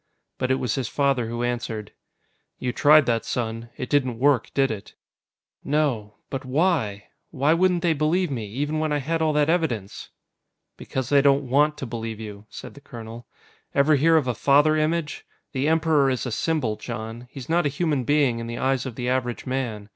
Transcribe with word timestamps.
But 0.39 0.49
it 0.49 0.55
was 0.55 0.73
his 0.73 0.87
father 0.87 1.27
who 1.27 1.43
answered. 1.43 1.91
"You 2.57 2.71
tried 2.73 3.05
that, 3.05 3.23
son. 3.23 3.69
It 3.77 3.87
didn't 3.87 4.17
work, 4.17 4.51
did 4.55 4.71
it?" 4.71 4.95
"No. 5.63 6.15
But 6.31 6.43
why? 6.43 7.09
Why 7.29 7.53
wouldn't 7.53 7.83
they 7.83 7.93
believe 7.93 8.31
me, 8.31 8.47
even 8.47 8.79
when 8.79 8.91
I 8.91 8.97
had 8.97 9.21
all 9.21 9.31
that 9.33 9.47
evidence?" 9.47 10.09
"Because 10.75 11.09
they 11.09 11.21
don't 11.21 11.47
want 11.47 11.77
to 11.77 11.85
believe 11.85 12.19
you," 12.19 12.47
said 12.49 12.73
the 12.73 12.81
colonel. 12.81 13.27
"Ever 13.75 13.93
hear 13.93 14.17
of 14.17 14.25
a 14.27 14.33
father 14.33 14.75
image? 14.75 15.23
The 15.51 15.67
Emperor 15.67 16.09
is 16.09 16.25
a 16.25 16.31
symbol, 16.31 16.77
Jon. 16.77 17.27
He's 17.29 17.47
not 17.47 17.67
a 17.67 17.69
human 17.69 18.03
being 18.03 18.39
in 18.39 18.47
the 18.47 18.57
eyes 18.57 18.87
of 18.87 18.95
the 18.95 19.07
average 19.07 19.45
man. 19.45 19.87